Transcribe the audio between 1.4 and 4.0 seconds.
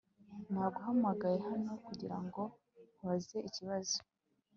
hano kugirango nkubaze ikibazo